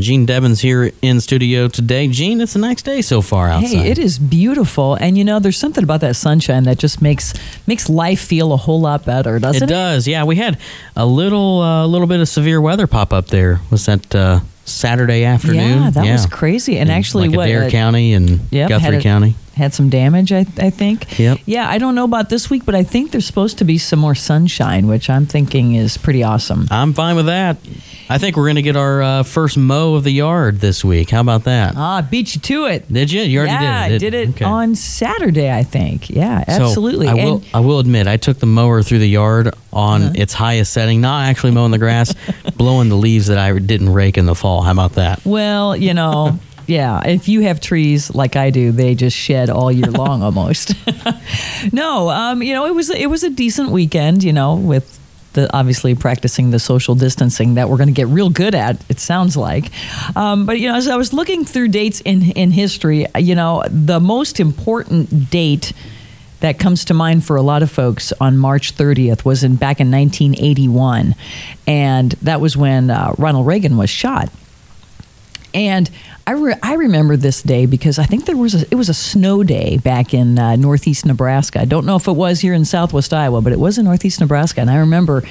[0.00, 2.08] And Jean Debban's here in studio today.
[2.08, 3.68] Jean, it's a nice day so far outside.
[3.68, 7.34] Hey, it is beautiful, and you know, there's something about that sunshine that just makes
[7.66, 9.66] makes life feel a whole lot better, doesn't it?
[9.66, 10.08] It does.
[10.08, 10.56] Yeah, we had
[10.96, 13.60] a little uh, little bit of severe weather pop up there.
[13.70, 15.82] Was that uh, Saturday afternoon?
[15.82, 16.78] Yeah, that was crazy.
[16.78, 19.34] And In, actually, like what Adair uh, County and yep, Guthrie had a- County.
[19.54, 20.32] had some damage.
[20.32, 21.18] I I think.
[21.18, 21.40] Yep.
[21.44, 23.98] Yeah, I don't know about this week, but I think there's supposed to be some
[23.98, 26.68] more sunshine, which I'm thinking is pretty awesome.
[26.70, 27.58] I'm fine with that.
[28.12, 31.10] I think we're going to get our uh, first mow of the yard this week.
[31.10, 31.74] How about that?
[31.76, 32.92] Ah, beat you to it.
[32.92, 33.22] Did you?
[33.22, 33.94] You already yeah, did it.
[33.94, 34.44] I did it Okay.
[34.44, 36.10] on Saturday, I think.
[36.10, 37.06] Yeah, So, absolutely.
[37.06, 37.36] I will.
[37.36, 40.12] And- I will admit, I took the mower through the yard on Uh-huh.
[40.16, 42.12] its highest setting, not actually mowing the grass,
[42.56, 44.62] blowing the leaves that I didn't rake in the fall.
[44.62, 45.20] How about that?
[45.24, 49.70] Well, you know, yeah, if you have trees like I do, they just shed all
[49.70, 50.74] year long almost.
[51.72, 54.98] no, um, you know, it was it was a decent weekend, you know, with
[55.32, 58.82] the obviously practicing the social distancing that we're going to get real good at.
[58.88, 59.70] It sounds like,
[60.16, 63.62] um, but you know, as I was looking through dates in in history, you know,
[63.68, 65.72] the most important date
[66.40, 69.80] that comes to mind for a lot of folks on March 30th was in back
[69.80, 71.14] in 1981,
[71.66, 74.30] and that was when uh, Ronald Reagan was shot.
[75.54, 75.90] And
[76.26, 78.94] I, re- I remember this day because I think there was a, it was a
[78.94, 81.60] snow day back in uh, northeast Nebraska.
[81.60, 84.20] I don't know if it was here in southwest Iowa, but it was in northeast
[84.20, 85.22] Nebraska, and I remember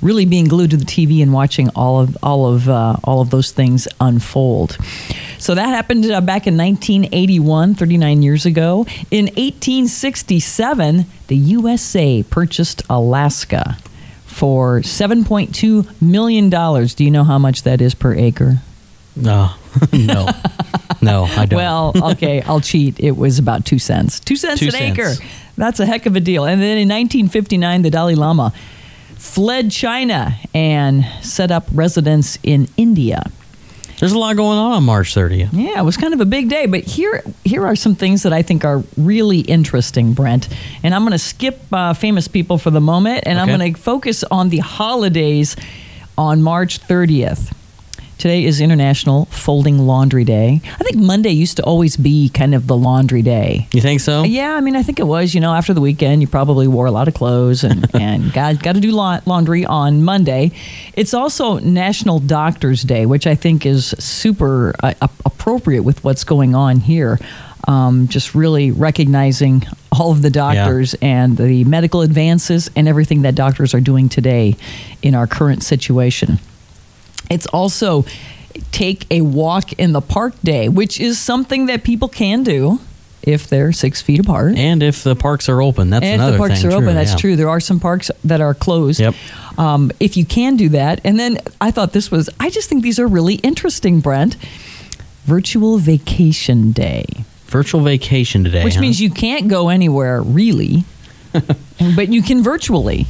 [0.00, 3.30] really being glued to the TV and watching all of all of uh, all of
[3.30, 4.76] those things unfold.
[5.38, 8.86] So that happened uh, back in 1981, 39 years ago.
[9.10, 13.78] In 1867, the USA purchased Alaska
[14.26, 16.94] for 7.2 million dollars.
[16.94, 18.58] Do you know how much that is per acre?
[19.22, 19.50] No,
[19.92, 20.28] no,
[21.02, 21.24] no.
[21.24, 21.56] I don't.
[21.56, 22.98] Well, okay, I'll cheat.
[23.00, 24.20] It was about two cents.
[24.20, 24.98] Two cents Two an cents.
[24.98, 25.14] acre.
[25.56, 26.44] That's a heck of a deal.
[26.44, 28.52] And then in 1959, the Dalai Lama
[29.16, 33.24] fled China and set up residence in India.
[33.98, 35.48] there's a lot going on on March 30th.
[35.52, 38.32] Yeah, it was kind of a big day, but here here are some things that
[38.32, 40.48] I think are really interesting, Brent.
[40.84, 43.80] And I'm going to skip uh, famous people for the moment, and I'm going to
[43.80, 45.56] focus on the holidays
[46.16, 47.52] on March 30th.
[48.18, 50.60] Today is International Folding Laundry Day.
[50.64, 53.68] I think Monday used to always be kind of the laundry day.
[53.72, 54.24] You think so?
[54.24, 55.34] Yeah, I mean, I think it was.
[55.36, 58.60] You know, after the weekend, you probably wore a lot of clothes and, and got,
[58.60, 60.50] got to do la- laundry on Monday.
[60.94, 66.56] It's also National Doctors Day, which I think is super uh, appropriate with what's going
[66.56, 67.20] on here.
[67.68, 69.62] Um, just really recognizing
[69.92, 74.56] all of the doctors and the medical advances and everything that doctors are doing today
[75.02, 76.40] in our current situation.
[77.30, 78.04] It's also
[78.72, 82.80] take a walk in the park day, which is something that people can do
[83.22, 84.56] if they're six feet apart.
[84.56, 86.72] And if the parks are open, that's And if the parks thing.
[86.72, 87.16] are open, that's yeah.
[87.16, 87.36] true.
[87.36, 89.00] There are some parks that are closed.
[89.00, 89.14] Yep.
[89.58, 92.82] Um, if you can do that, and then I thought this was, I just think
[92.82, 94.36] these are really interesting, Brent.
[95.24, 97.04] Virtual Vacation Day,
[97.48, 98.64] Virtual vacation today.
[98.64, 98.80] which huh?
[98.80, 100.84] means you can't go anywhere really,
[101.96, 103.06] but you can virtually.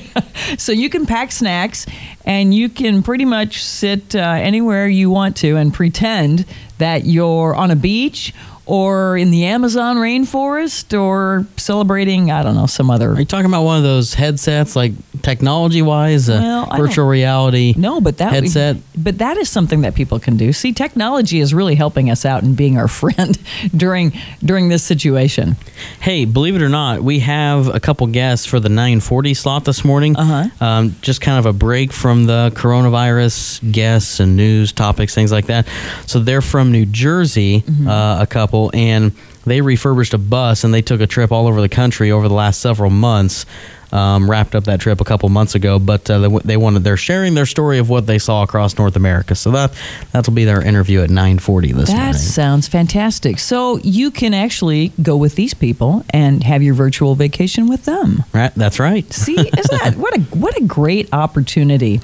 [0.58, 1.86] so you can pack snacks
[2.24, 6.44] and you can pretty much sit uh, anywhere you want to and pretend
[6.78, 8.34] that you're on a beach
[8.66, 13.12] or in the Amazon rainforest or celebrating, I don't know, some other.
[13.12, 17.74] Are you talking about one of those headsets, like technology wise, a Well, virtual reality?
[17.76, 18.76] No, but that headset.
[18.96, 20.52] But that is something that people can do.
[20.52, 23.38] See, technology is really helping us out and being our friend
[23.76, 24.12] during
[24.44, 25.56] during this situation.
[26.00, 29.84] Hey, believe it or not, we have a couple guests for the 940 slot this
[29.84, 30.16] morning.
[30.16, 30.48] Uh-huh.
[30.64, 35.46] Um, just kind of a break from the coronavirus guests and news topics, things like
[35.46, 35.68] that.
[36.06, 37.88] So they're from New Jersey, Mm-hmm.
[37.88, 39.12] uh, a couple, and
[39.44, 42.34] they refurbished a bus and they took a trip all over the country over the
[42.34, 43.46] last several months.
[43.92, 46.96] Um, wrapped up that trip a couple months ago, but uh, they, they wanted they're
[46.96, 49.34] sharing their story of what they saw across North America.
[49.34, 49.72] So that
[50.12, 52.14] that'll be their interview at 9:40 this That morning.
[52.14, 53.38] sounds fantastic.
[53.38, 58.24] So you can actually go with these people and have your virtual vacation with them.
[58.32, 59.10] Right, that's right.
[59.12, 62.00] See, isn't that what a what a great opportunity?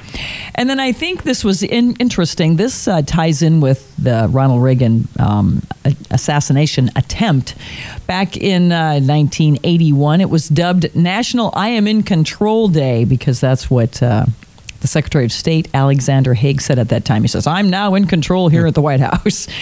[0.54, 2.56] And then I think this was in, interesting.
[2.56, 5.62] This uh, ties in with the Ronald Reagan um,
[6.10, 7.54] assassination attempt
[8.07, 10.21] back in uh, 1981.
[10.21, 14.03] It was dubbed National "I Am in Control" Day because that's what.
[14.03, 14.27] Uh,
[14.83, 17.22] the Secretary of State, Alexander Haig, said at that time.
[17.22, 19.48] He says, I'm now in control here at the White House.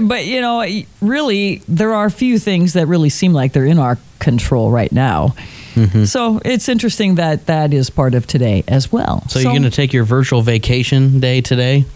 [0.00, 0.64] But, you know,
[1.00, 4.92] really, there are a few things that really seem like they're in our control right
[4.92, 5.34] now.
[5.74, 6.04] Mm-hmm.
[6.04, 9.24] So it's interesting that that is part of today as well.
[9.28, 11.86] So, you're going to take your virtual vacation day today?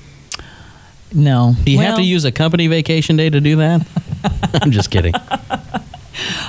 [1.13, 1.55] No.
[1.63, 3.87] Do you have to use a company vacation day to do that?
[4.63, 5.15] I'm just kidding.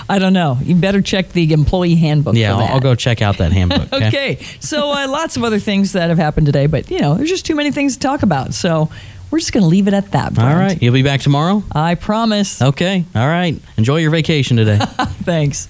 [0.09, 0.57] I don't know.
[0.61, 2.35] You better check the employee handbook.
[2.35, 2.73] Yeah, for I'll.
[2.75, 3.89] I'll go check out that handbook.
[3.95, 4.07] Okay.
[4.07, 7.29] Okay, so uh, lots of other things that have happened today, but you know, there's
[7.29, 8.53] just too many things to talk about.
[8.53, 8.89] So
[9.31, 10.33] we're just going to leave it at that.
[10.33, 10.49] Brent.
[10.49, 10.81] All right.
[10.81, 11.63] You'll be back tomorrow?
[11.71, 12.61] I promise.
[12.61, 13.05] Okay.
[13.15, 13.57] All right.
[13.77, 14.79] Enjoy your vacation today.
[15.23, 15.63] Thanks.